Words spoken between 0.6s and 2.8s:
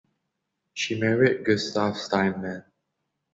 She married Gustav Steinmann.